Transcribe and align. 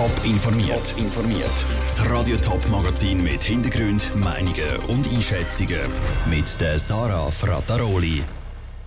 Top 0.00 0.24
informiert. 0.24 0.94
informiert. 0.96 1.52
Das 1.84 2.08
Radio 2.08 2.34
Top 2.38 2.66
Magazin 2.70 3.22
mit 3.22 3.42
Hintergrund, 3.42 4.16
Meinungen 4.16 4.76
und 4.88 5.06
Einschätzungen 5.12 5.82
mit 6.30 6.58
der 6.58 6.78
Sarah 6.78 7.30
Frataroli. 7.30 8.22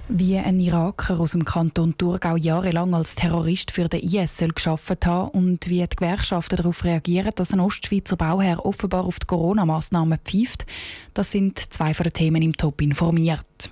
Wie 0.09 0.37
ein 0.39 0.59
Iraker 0.59 1.19
aus 1.19 1.33
dem 1.33 1.45
Kanton 1.45 1.95
Thurgau 1.99 2.35
jahrelang 2.35 2.95
als 2.95 3.13
Terrorist 3.13 3.69
für 3.69 3.87
den 3.89 3.99
IS 3.99 4.43
geschafft 4.55 5.05
haben 5.05 5.29
und 5.29 5.69
wie 5.69 5.85
die 5.85 5.95
Gewerkschaften 5.95 6.55
darauf 6.55 6.83
reagieren, 6.83 7.33
dass 7.35 7.53
ein 7.53 7.59
Ostschweizer 7.59 8.15
Bauherr 8.15 8.65
offenbar 8.65 9.05
auf 9.05 9.19
die 9.19 9.27
Corona-Massnahmen 9.27 10.17
pfeift, 10.17 10.65
das 11.13 11.29
sind 11.29 11.59
zwei 11.71 11.93
von 11.93 12.05
den 12.05 12.13
Themen 12.13 12.41
im 12.41 12.57
Top 12.57 12.81
informiert. 12.81 13.69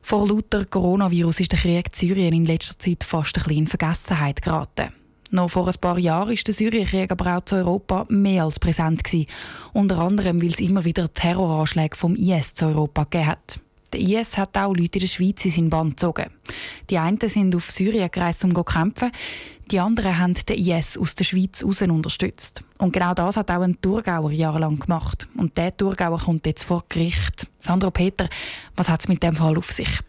Vor 0.00 0.28
lauter 0.28 0.64
Coronavirus 0.64 1.40
ist 1.40 1.50
der 1.50 1.58
Krieg 1.58 1.88
in 1.88 1.92
Syrien 1.92 2.34
in 2.34 2.46
letzter 2.46 2.78
Zeit 2.78 3.02
fast 3.02 3.36
ein 3.36 3.42
bisschen 3.42 3.58
in 3.58 3.66
Vergessenheit 3.66 4.42
geraten. 4.42 4.92
Noch 5.30 5.50
vor 5.50 5.68
ein 5.68 5.74
paar 5.80 5.98
Jahren 5.98 6.30
war 6.30 6.36
der 6.36 6.54
Syrienkrieg 6.54 7.10
aber 7.10 7.36
auch 7.36 7.44
zu 7.44 7.56
Europa 7.56 8.06
mehr 8.08 8.44
als 8.44 8.58
präsent. 8.58 9.04
Gewesen. 9.04 9.26
Unter 9.72 9.98
anderem, 9.98 10.40
weil 10.40 10.48
es 10.48 10.60
immer 10.60 10.84
wieder 10.84 11.12
Terroranschläge 11.12 11.96
vom 11.96 12.16
IS 12.16 12.54
zu 12.54 12.66
Europa 12.66 13.04
gegeben 13.04 13.26
hat. 13.26 13.60
Der 13.92 14.00
IS 14.00 14.36
hat 14.36 14.56
auch 14.56 14.74
Leute 14.74 14.98
in 14.98 15.00
der 15.00 15.06
Schweiz 15.06 15.44
in 15.44 15.50
seinen 15.50 15.70
Band 15.70 15.96
gezogen. 15.96 16.26
Die 16.90 16.98
einen 16.98 17.18
sind 17.20 17.54
auf 17.54 17.70
Syrien 17.70 18.10
gereist, 18.10 18.44
um 18.44 18.54
zu 18.54 18.64
kämpfen. 18.64 19.10
Die 19.70 19.80
anderen 19.80 20.18
haben 20.18 20.34
den 20.34 20.58
IS 20.58 20.96
aus 20.96 21.14
der 21.14 21.24
Schweiz 21.24 21.60
heraus 21.60 21.82
unterstützt. 21.82 22.64
Und 22.78 22.92
genau 22.92 23.12
das 23.12 23.36
hat 23.36 23.50
auch 23.50 23.60
ein 23.60 23.80
Thurgauer 23.80 24.32
jahrelang 24.32 24.78
gemacht. 24.78 25.28
Und 25.36 25.58
der 25.58 25.76
Thurgauer 25.76 26.18
kommt 26.18 26.46
jetzt 26.46 26.64
vor 26.64 26.84
Gericht. 26.88 27.48
Sandro 27.58 27.90
Peter, 27.90 28.28
was 28.76 28.88
hat 28.88 29.00
es 29.00 29.08
mit 29.08 29.22
dem 29.22 29.36
Fall 29.36 29.58
auf 29.58 29.70
sich? 29.70 30.00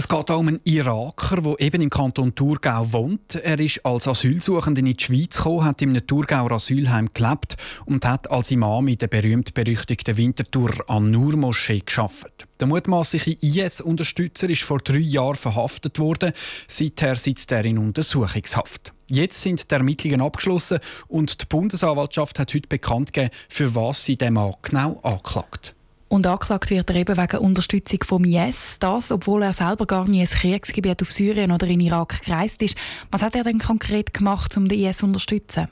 Es 0.00 0.08
geht 0.08 0.30
auch 0.30 0.38
um 0.38 0.48
einen 0.48 0.60
Iraker, 0.64 1.42
der 1.42 1.60
eben 1.60 1.82
im 1.82 1.90
Kanton 1.90 2.34
Thurgau 2.34 2.90
wohnt. 2.90 3.34
Er 3.34 3.60
ist 3.60 3.84
als 3.84 4.08
Asylsuchender 4.08 4.78
in 4.78 4.86
die 4.86 4.96
Schweiz 4.98 5.36
gekommen, 5.36 5.62
hat 5.62 5.82
einem 5.82 6.06
Thurgauer 6.06 6.52
Asylheim 6.52 7.10
gelebt 7.12 7.58
und 7.84 8.06
hat 8.06 8.30
als 8.30 8.50
Imam 8.50 8.88
in 8.88 8.96
der 8.96 9.08
berühmt-berüchtigten 9.08 10.16
Winterthur 10.16 10.70
An-Nur-Moschee 10.88 11.82
geschafft. 11.84 12.48
Der 12.60 12.66
mutmaßliche 12.66 13.36
IS-Unterstützer 13.42 14.48
ist 14.48 14.62
vor 14.62 14.78
drei 14.78 14.96
Jahren 14.96 15.36
verhaftet 15.36 15.98
worden. 15.98 16.32
Seither 16.66 17.16
sitzt 17.16 17.52
er 17.52 17.66
in 17.66 17.76
Untersuchungshaft. 17.76 18.94
Jetzt 19.06 19.42
sind 19.42 19.70
die 19.70 19.74
Ermittlungen 19.74 20.22
abgeschlossen 20.22 20.78
und 21.08 21.42
die 21.42 21.46
Bundesanwaltschaft 21.46 22.38
hat 22.38 22.54
heute 22.54 22.68
bekannt 22.68 23.12
gegeben, 23.12 23.34
für 23.50 23.74
was 23.74 24.02
sie 24.02 24.16
den 24.16 24.32
Mann 24.32 24.54
genau 24.62 24.98
anklagt. 25.02 25.74
Und 26.10 26.26
angeklagt 26.26 26.70
wird 26.70 26.90
er 26.90 26.96
eben 26.96 27.16
wegen 27.16 27.38
Unterstützung 27.38 28.00
vom 28.04 28.24
IS. 28.24 28.80
Das, 28.80 29.12
obwohl 29.12 29.44
er 29.44 29.52
selber 29.52 29.86
gar 29.86 30.08
nie 30.08 30.22
ins 30.22 30.32
Kriegsgebiet 30.32 31.00
auf 31.02 31.12
Syrien 31.12 31.52
oder 31.52 31.68
in 31.68 31.78
Irak 31.78 32.22
gereist 32.24 32.60
ist. 32.62 32.74
Was 33.12 33.22
hat 33.22 33.36
er 33.36 33.44
denn 33.44 33.60
konkret 33.60 34.12
gemacht, 34.12 34.56
um 34.56 34.68
den 34.68 34.80
IS 34.80 34.98
zu 34.98 35.06
unterstützen? 35.06 35.68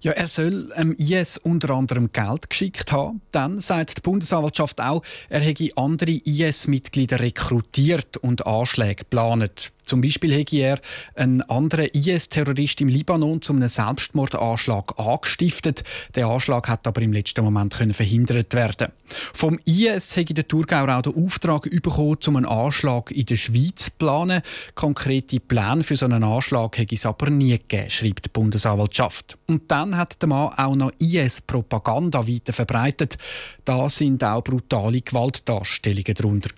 Ja, 0.00 0.10
er 0.10 0.26
soll 0.26 0.72
dem 0.76 0.96
IS 0.96 1.36
unter 1.36 1.70
anderem 1.70 2.10
Geld 2.10 2.50
geschickt 2.50 2.90
haben. 2.90 3.20
Dann 3.30 3.60
sagt 3.60 3.98
die 3.98 4.00
Bundesanwaltschaft 4.00 4.80
auch, 4.80 5.04
er 5.28 5.40
hätte 5.40 5.70
andere 5.76 6.10
IS-Mitglieder 6.10 7.20
rekrutiert 7.20 8.16
und 8.16 8.44
Anschläge 8.44 8.96
geplant. 8.96 9.70
Zum 9.92 10.00
Beispiel 10.00 10.32
hätte 10.32 10.56
er 10.56 10.80
einen 11.16 11.42
anderen 11.42 11.84
IS-Terrorist 11.84 12.80
im 12.80 12.88
Libanon 12.88 13.42
zu 13.42 13.52
einem 13.52 13.68
Selbstmordanschlag 13.68 14.98
angestiftet. 14.98 15.84
Der 16.14 16.28
Anschlag 16.28 16.66
hat 16.66 16.86
aber 16.86 17.02
im 17.02 17.12
letzten 17.12 17.44
Moment 17.44 17.74
verhindert 17.74 18.54
werden. 18.54 18.92
Vom 19.34 19.58
IS 19.66 20.16
hätte 20.16 20.32
der 20.32 20.48
Thurgauer 20.48 20.88
auch 20.88 21.02
den 21.02 21.22
Auftrag 21.22 21.68
bekommen, 21.68 22.16
um 22.26 22.36
einen 22.36 22.46
Anschlag 22.46 23.10
in 23.10 23.26
der 23.26 23.36
Schweiz 23.36 23.84
zu 23.84 23.90
planen. 23.98 24.40
Konkrete 24.74 25.40
Pläne 25.40 25.82
für 25.84 25.96
so 25.96 26.06
einen 26.06 26.24
Anschlag 26.24 26.78
hätte 26.78 26.94
es 26.94 27.04
aber 27.04 27.28
nie 27.28 27.50
gegeben, 27.50 27.90
schreibt 27.90 28.24
die 28.24 28.30
Bundesanwaltschaft. 28.30 29.36
Und 29.46 29.70
dann 29.70 29.98
hat 29.98 30.22
der 30.22 30.30
Mann 30.30 30.54
auch 30.56 30.74
noch 30.74 30.92
IS-Propaganda 31.00 32.26
weiter 32.26 32.54
verbreitet. 32.54 33.18
Da 33.66 33.90
sind 33.90 34.24
auch 34.24 34.42
brutale 34.42 35.02
Gewaltdarstellungen 35.02 36.14
darunter. 36.14 36.48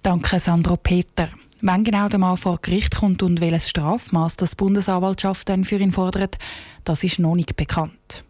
Danke, 0.00 0.38
Sandro 0.38 0.76
Peter. 0.76 1.28
Wann 1.60 1.84
genau 1.84 2.08
der 2.08 2.18
Mann 2.18 2.36
vor 2.36 2.58
Gericht 2.60 2.96
kommt 2.96 3.22
und 3.22 3.40
welches 3.40 3.68
Strafmaß 3.70 4.36
das 4.36 4.54
Bundesanwaltschaft 4.54 5.48
dann 5.48 5.64
für 5.64 5.76
ihn 5.76 5.92
fordert, 5.92 6.38
das 6.84 7.04
ist 7.04 7.18
noch 7.18 7.34
nicht 7.34 7.56
bekannt. 7.56 8.24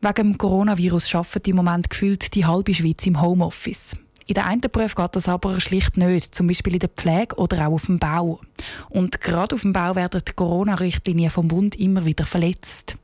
Wegen 0.00 0.32
dem 0.32 0.38
Coronavirus 0.38 1.14
arbeitet 1.14 1.48
im 1.48 1.56
Moment 1.56 1.88
gefühlt 1.88 2.34
die 2.34 2.44
halbe 2.44 2.74
Schweiz 2.74 3.06
im 3.06 3.22
Homeoffice. 3.22 3.96
In 4.26 4.34
der 4.34 4.46
einen 4.46 4.60
Beruf 4.60 4.94
geht 4.94 5.16
das 5.16 5.28
aber 5.28 5.60
schlicht 5.60 5.98
nicht, 5.98 6.34
zum 6.34 6.46
Beispiel 6.46 6.74
in 6.74 6.78
der 6.78 6.88
Pflege 6.88 7.36
oder 7.36 7.66
auch 7.66 7.72
auf 7.72 7.86
dem 7.86 7.98
Bau. 7.98 8.40
Und 8.88 9.20
gerade 9.20 9.54
auf 9.54 9.62
dem 9.62 9.74
Bau 9.74 9.94
werden 9.94 10.22
die 10.26 10.32
Corona-Richtlinien 10.32 11.30
vom 11.30 11.48
Bund 11.48 11.74
immer 11.74 12.06
wieder 12.06 12.24
verletzt. 12.24 12.96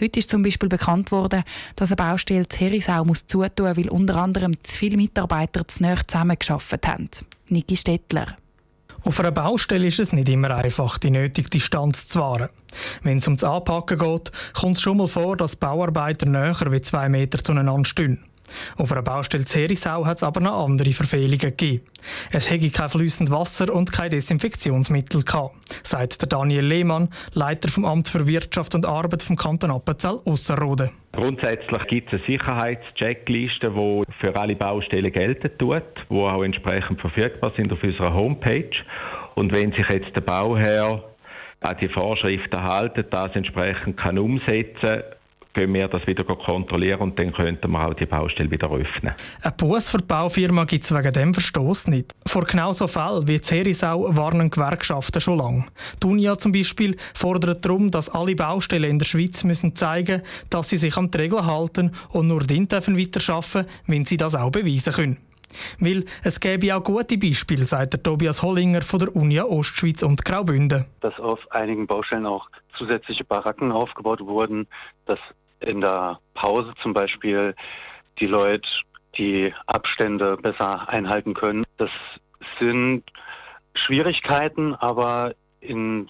Heute 0.00 0.20
ist 0.20 0.30
zum 0.30 0.42
Beispiel 0.42 0.68
bekannt 0.68 1.10
worden, 1.10 1.42
dass 1.74 1.90
eine 1.90 1.96
Baustelle 1.96 2.48
zu 2.48 2.58
Herisau 2.58 3.04
muss 3.04 3.26
zutun, 3.26 3.76
weil 3.76 3.88
unter 3.88 4.16
anderem 4.16 4.54
zu 4.62 4.72
viele 4.72 4.96
Mitarbeiter 4.96 5.66
zu 5.66 5.82
nahe 5.82 6.06
zusammengearbeitet 6.06 6.86
haben. 6.86 7.10
Niki 7.50 7.76
Stettler. 7.76 8.36
Auf 9.04 9.20
einer 9.20 9.30
Baustelle 9.30 9.86
ist 9.86 10.00
es 10.00 10.12
nicht 10.12 10.28
immer 10.28 10.50
einfach, 10.50 10.98
die 10.98 11.10
nötige 11.10 11.48
Distanz 11.48 12.08
zu 12.08 12.18
wahren. 12.18 12.48
Wenn 13.02 13.18
es 13.18 13.26
ums 13.26 13.44
Anpacken 13.44 13.98
geht, 13.98 14.32
kommt 14.54 14.76
es 14.76 14.82
schon 14.82 14.96
mal 14.96 15.06
vor, 15.06 15.36
dass 15.36 15.56
Bauarbeiter 15.56 16.26
näher 16.26 16.72
wie 16.72 16.80
zwei 16.80 17.08
Meter 17.08 17.42
zueinander 17.42 17.84
stehen. 17.84 18.24
Auf 18.76 18.92
einer 18.92 19.02
Baustelle 19.02 19.44
Zerisau 19.44 20.06
hat 20.06 20.18
es 20.18 20.22
aber 20.22 20.40
noch 20.40 20.64
andere 20.64 20.92
Verfehlungen 20.92 21.38
gegeben. 21.38 21.84
Es 22.30 22.50
hätte 22.50 22.70
kein 22.70 22.88
fließendes 22.88 23.32
Wasser 23.32 23.72
und 23.72 23.92
kein 23.92 24.10
Desinfektionsmittel 24.10 25.22
gehabt, 25.22 25.54
sagt 25.82 26.20
der 26.20 26.28
Daniel 26.28 26.64
Lehmann, 26.64 27.08
Leiter 27.34 27.68
vom 27.68 27.84
Amt 27.84 28.08
für 28.08 28.26
Wirtschaft 28.26 28.74
und 28.74 28.86
Arbeit 28.86 29.22
vom 29.22 29.36
Kanton 29.36 29.70
Appenzell 29.70 30.20
Ausserrhoden. 30.24 30.90
Grundsätzlich 31.12 31.86
gibt 31.86 32.12
es 32.12 32.20
eine 32.20 32.26
Sicherheitscheckliste, 32.26 33.70
die 33.70 34.02
für 34.20 34.36
alle 34.36 34.54
Baustellen 34.54 35.10
gelten 35.12 35.50
tut, 35.58 35.82
die 36.10 36.14
auch 36.14 36.42
entsprechend 36.42 37.00
verfügbar 37.00 37.52
sind 37.56 37.72
auf 37.72 37.82
unserer 37.82 38.14
Homepage. 38.14 38.70
Und 39.34 39.52
wenn 39.52 39.72
sich 39.72 39.88
jetzt 39.88 40.14
der 40.14 40.20
Bauherr 40.20 41.02
an 41.60 41.76
die 41.80 41.88
Vorschriften 41.88 42.62
halten, 42.62 43.04
das 43.10 43.34
entsprechend 43.34 43.96
kann 43.96 44.18
umsetzen 44.18 45.02
können 45.58 45.74
wir 45.74 45.88
das 45.88 46.06
wieder 46.06 46.22
kontrollieren 46.22 47.00
und 47.00 47.18
dann 47.18 47.32
könnten 47.32 47.72
wir 47.72 47.88
auch 47.88 47.94
die 47.94 48.06
Baustelle 48.06 48.48
wieder 48.48 48.70
öffnen. 48.70 49.14
Ein 49.42 49.52
Bus 49.56 49.90
für 49.90 49.98
die 49.98 50.04
Baufirma 50.04 50.64
gibt 50.64 50.84
es 50.84 50.94
wegen 50.94 51.12
dem 51.12 51.34
Verstoß 51.34 51.88
nicht. 51.88 52.14
Vor 52.28 52.44
genau 52.44 52.72
so 52.72 52.86
Fällen 52.86 53.26
wie 53.26 53.40
Zerisau 53.40 54.16
warnen 54.16 54.50
Gewerkschaften 54.50 55.20
schon 55.20 55.38
lange. 55.38 55.64
Die 56.00 56.06
Unia 56.06 56.38
zum 56.38 56.52
Beispiel 56.52 56.96
fordert 57.12 57.64
darum, 57.64 57.90
dass 57.90 58.08
alle 58.08 58.36
Baustellen 58.36 58.88
in 58.88 58.98
der 59.00 59.06
Schweiz 59.06 59.42
müssen 59.42 59.74
zeigen 59.74 60.22
dass 60.50 60.68
sie 60.68 60.76
sich 60.76 60.96
an 60.96 61.10
die 61.10 61.18
Regeln 61.18 61.44
halten 61.44 61.90
und 62.10 62.28
nur 62.28 62.44
dann 62.44 62.68
dürfen 62.68 62.96
weiterarbeiten, 62.96 63.66
wenn 63.86 64.04
sie 64.04 64.16
das 64.16 64.36
auch 64.36 64.50
beweisen 64.50 64.92
können. 64.92 65.16
Weil 65.80 66.04
es 66.22 66.38
gäbe 66.38 66.76
auch 66.76 66.84
gute 66.84 67.18
Beispiele, 67.18 67.64
sagt 67.64 67.94
der 67.94 68.02
Tobias 68.02 68.42
Hollinger 68.42 68.82
von 68.82 69.00
der 69.00 69.16
Unia 69.16 69.44
Ostschweiz 69.44 70.02
und 70.02 70.24
Graubünden. 70.24 70.84
Dass 71.00 71.18
auf 71.18 71.50
einigen 71.50 71.86
Baustellen 71.86 72.26
auch 72.26 72.48
zusätzliche 72.76 73.24
Baracken 73.24 73.72
aufgebaut 73.72 74.20
wurden, 74.20 74.68
dass 75.06 75.18
in 75.60 75.80
der 75.80 76.18
Pause 76.34 76.72
zum 76.82 76.92
Beispiel 76.92 77.54
die 78.18 78.26
Leute 78.26 78.68
die 79.16 79.52
Abstände 79.66 80.36
besser 80.36 80.88
einhalten 80.88 81.34
können. 81.34 81.64
Das 81.76 81.90
sind 82.58 83.04
Schwierigkeiten, 83.74 84.74
aber 84.74 85.34
in 85.60 86.08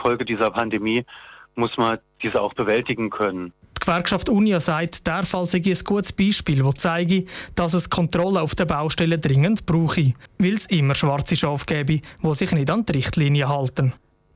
Folge 0.00 0.24
dieser 0.24 0.50
Pandemie 0.50 1.04
muss 1.54 1.76
man 1.76 1.98
diese 2.22 2.40
auch 2.40 2.54
bewältigen 2.54 3.10
können. 3.10 3.52
Die 3.76 3.86
Gewerkschaft 3.86 4.28
Unia 4.28 4.60
sagt, 4.60 5.06
der 5.06 5.24
Fall 5.24 5.48
sei 5.48 5.58
ein 5.58 5.78
gutes 5.84 6.12
Beispiel, 6.12 6.62
das 6.62 6.76
zeige, 6.76 7.24
dass 7.56 7.74
es 7.74 7.90
Kontrolle 7.90 8.40
auf 8.40 8.54
der 8.54 8.64
Baustelle 8.64 9.18
dringend 9.18 9.66
brauche, 9.66 10.14
weil 10.38 10.54
es 10.54 10.66
immer 10.66 10.94
schwarze 10.94 11.34
Schafe 11.34 11.66
gäbe, 11.66 12.00
die 12.22 12.34
sich 12.34 12.52
nicht 12.52 12.70
an 12.70 12.86
die 12.86 12.92
Richtlinie 12.92 13.48
halten. 13.48 13.92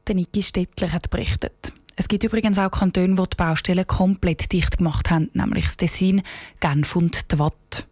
Der 0.08 0.16
Niki 0.16 0.42
Stettler 0.42 0.92
hat 0.92 1.10
berichtet. 1.10 1.72
Es 1.96 2.08
gibt 2.08 2.24
übrigens 2.24 2.58
auch 2.58 2.70
Kantone, 2.70 3.14
die 3.14 3.22
die 3.22 3.36
Baustellen 3.36 3.86
komplett 3.86 4.52
dicht 4.52 4.78
gemacht 4.78 5.10
haben, 5.10 5.30
nämlich 5.32 5.64
das 5.64 5.78
Tessin, 5.78 6.22
Genf 6.60 6.94
und 6.94 7.32
die 7.32 7.38
Watt. 7.38 7.86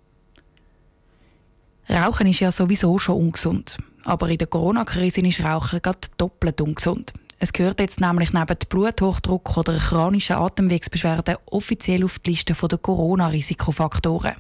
Rauchen 1.89 2.27
ist 2.27 2.41
ja 2.41 2.53
sowieso 2.53 2.99
schon 2.99 3.17
ungesund. 3.17 3.79
Aber 4.05 4.29
in 4.29 4.39
der 4.39 4.47
Corona-Krise 4.47 5.27
ist 5.27 5.43
Rauchen 5.43 5.81
gerade 5.81 6.09
doppelt 6.19 6.61
ungesund. 6.61 7.15
Es 7.39 7.53
gehört 7.53 7.81
jetzt 7.81 8.01
nämlich 8.01 8.33
neben 8.33 8.57
Bluthochdruck 8.69 9.57
oder 9.57 9.77
chronischen 9.77 10.37
Atemwegsbeschwerden 10.37 11.37
offiziell 11.47 12.05
auf 12.05 12.19
die 12.19 12.31
Liste 12.31 12.55
der 12.55 12.79
Corona-Risikofaktoren. 12.79 14.37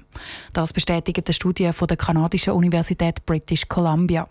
Das 0.53 0.73
bestätigt 0.73 1.27
eine 1.27 1.35
Studie 1.35 1.73
von 1.73 1.89
der 1.89 1.97
kanadischen 1.97 2.53
Universität 2.53 3.27
British 3.27 3.69
Columbia. 3.69 4.29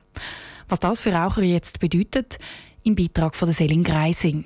Was 0.70 0.80
das 0.80 1.02
für 1.02 1.14
Raucher 1.14 1.44
jetzt 1.44 1.80
bedeutet, 1.80 2.38
im 2.84 2.96
Beitrag 2.96 3.36
von 3.36 3.52
Selin 3.52 3.84
Greising. 3.84 4.46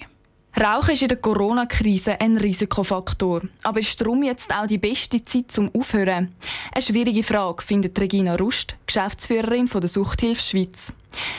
Rauchen 0.59 0.95
ist 0.95 1.03
in 1.03 1.09
der 1.09 1.17
Corona-Krise 1.17 2.19
ein 2.19 2.35
Risikofaktor. 2.35 3.41
Aber 3.61 3.79
ist 3.79 4.01
darum 4.01 4.23
jetzt 4.23 4.51
auch 4.51 4.65
die 4.65 4.79
beste 4.79 5.23
Zeit 5.23 5.51
zum 5.51 5.69
Aufhören? 5.75 6.33
Eine 6.73 6.81
schwierige 6.81 7.21
Frage 7.21 7.61
findet 7.61 7.99
Regina 7.99 8.35
Rust, 8.35 8.75
Geschäftsführerin 8.87 9.67
von 9.67 9.81
der 9.81 9.87
Suchthilfe 9.87 10.41
Schweiz. 10.41 10.93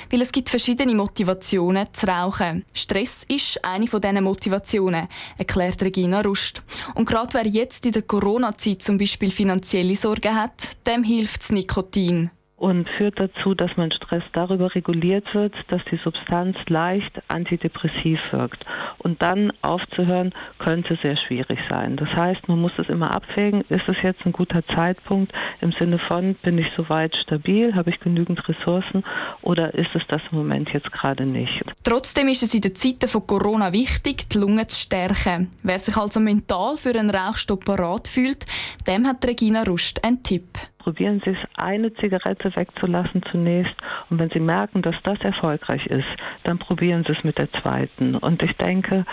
Weil 0.09 0.23
es 0.23 0.31
gibt 0.31 0.49
verschiedene 0.49 0.95
Motivationen 0.95 1.89
zu 1.93 2.07
rauchen. 2.07 2.65
Stress 2.73 3.25
ist 3.27 3.65
eine 3.65 3.89
von 3.89 4.01
diesen 4.01 4.23
Motivationen, 4.23 5.09
erklärt 5.37 5.83
Regina 5.83 6.21
Rust. 6.21 6.63
Und 6.95 7.09
gerade 7.09 7.35
wer 7.35 7.47
jetzt 7.49 7.87
in 7.87 7.93
der 7.93 8.03
Corona-Zeit 8.03 8.83
zum 8.83 8.99
Beispiel 8.99 9.31
finanzielle 9.31 9.97
Sorgen 9.97 10.37
hat, 10.37 10.87
dem 10.87 11.03
hilft 11.03 11.43
das 11.43 11.51
Nikotin 11.51 12.31
und 12.59 12.89
führt 12.89 13.21
dazu, 13.21 13.55
dass 13.55 13.77
mein 13.77 13.93
Stress 13.93 14.25
darüber 14.33 14.75
reguliert 14.75 15.33
wird, 15.35 15.55
dass 15.69 15.85
die 15.85 15.97
Substanz 15.97 16.57
leicht 16.69 17.23
antidepressiv 17.29 18.21
wirkt. 18.33 18.67
Und 18.99 19.23
dann 19.23 19.53
aufzuhören, 19.63 20.35
könnte 20.59 20.97
sehr 20.97 21.17
schwierig 21.17 21.61
sein. 21.71 21.97
Das 21.97 22.09
heißt, 22.11 22.49
man 22.49 22.61
muss 22.61 22.73
es 22.79 22.89
immer 22.89 23.13
abwägen, 23.13 23.63
ist 23.69 23.89
es 23.89 24.03
jetzt 24.03 24.27
ein 24.27 24.33
guter 24.33 24.67
Zeitpunkt 24.67 25.33
im 25.61 25.71
Sinne 25.73 25.99
von, 25.99 26.35
bin 26.43 26.59
ich 26.59 26.71
soweit 26.77 27.15
stabil, 27.15 27.75
habe 27.75 27.91
ich 27.91 28.01
genügend 28.01 28.47
Ressourcen 28.49 29.05
oder 29.41 29.75
ist 29.75 29.95
es 29.95 30.07
das 30.09 30.23
im 30.33 30.39
Moment 30.39 30.73
jetzt 30.73 30.91
gerade 30.91 31.27
nicht. 31.27 31.63
Trotzdem 31.85 32.29
ist 32.29 32.43
es 32.43 32.55
in 32.55 32.61
den 32.61 32.75
Zeiten 32.75 33.09
von 33.09 33.27
Corona 33.27 33.73
wichtig, 33.73 34.29
die 34.31 34.39
Lunge 34.39 34.67
zu 34.67 34.79
stärken. 34.81 35.49
Wer 35.63 35.79
sich 35.79 35.97
also 35.97 36.19
mental 36.19 36.77
für 36.77 36.91
einen 36.91 37.11
Rauchstopp 37.11 37.65
parat 37.65 38.09
fühlt, 38.09 38.45
dem 38.87 39.07
hat 39.07 39.25
Regina 39.25 39.63
Rust 39.63 40.03
einen 40.05 40.23
Tipp 40.25 40.49
probieren 40.89 41.21
Sie 41.23 41.33
es, 41.33 41.37
eine 41.55 41.93
Zigarette 41.93 42.57
wegzulassen 42.57 43.23
zunächst. 43.31 43.75
Und 44.09 44.19
wenn 44.19 44.31
Sie 44.31 44.41
merken, 44.41 44.81
dass 44.81 44.97
das 45.03 45.19
erfolgreich 45.19 45.85
ist, 45.87 46.09
dann 46.45 46.59
probieren 46.59 47.05
Sie 47.05 47.13
es 47.13 47.25
mit 47.25 47.37
der 47.37 47.53
zweiten. 47.53 48.15
Und 48.15 48.43
ich 48.43 48.57
denke, 48.57 49.05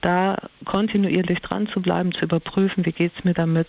da 0.00 0.38
kontinuierlich 0.64 1.38
dran 1.40 1.68
zu 1.68 1.80
bleiben, 1.80 2.10
zu 2.10 2.24
überprüfen, 2.24 2.84
wie 2.84 2.90
geht 2.90 3.12
es 3.16 3.22
mir 3.22 3.34
damit, 3.34 3.68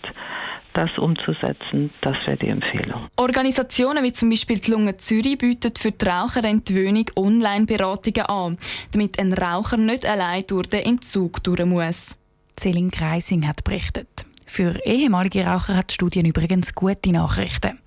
das 0.72 0.98
umzusetzen, 0.98 1.90
das 2.00 2.16
wäre 2.26 2.36
die 2.36 2.48
Empfehlung. 2.48 3.06
Organisationen 3.14 4.02
wie 4.02 4.12
zum 4.12 4.30
Beispiel 4.30 4.58
die 4.58 4.72
Lunge 4.72 4.96
Zürich 4.96 5.38
bieten 5.38 5.72
für 5.78 5.92
die 5.92 6.04
Raucherentwöhnung 6.04 7.04
Online-Beratungen 7.14 8.26
an, 8.26 8.58
damit 8.90 9.20
ein 9.20 9.32
Raucher 9.32 9.76
nicht 9.76 10.04
allein 10.04 10.42
durch 10.48 10.66
den 10.66 10.84
Entzug 10.84 11.44
durch 11.44 11.64
muss. 11.64 12.16
Celine 12.58 12.90
Kreising 12.90 13.46
hat 13.46 13.62
berichtet. 13.62 14.26
Für 14.52 14.84
ehemalige 14.84 15.46
Raucher 15.46 15.78
hat 15.78 15.88
die 15.88 15.94
Studien 15.94 16.26
übrigens 16.26 16.74
gute 16.74 17.10
Nachrichten. 17.10 17.78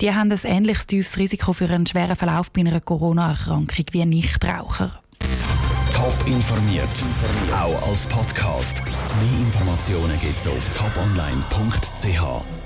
Die 0.00 0.14
haben 0.14 0.30
ein 0.30 0.38
ähnliches 0.44 0.86
tiefes 0.86 1.16
Risiko 1.18 1.52
für 1.52 1.68
einen 1.68 1.84
schweren 1.84 2.14
Verlauf 2.14 2.52
bei 2.52 2.60
einer 2.60 2.80
Corona-Erkrankung 2.80 3.86
wie 3.90 4.04
Nichtraucher. 4.04 5.02
Top 5.92 6.16
informiert, 6.26 6.86
auch 7.52 7.88
als 7.88 8.06
Podcast. 8.06 8.84
Mehr 8.86 9.40
Informationen 9.40 10.16
gibt 10.20 10.38
es 10.38 10.46
auf 10.46 10.68
toponline.ch. 10.68 12.61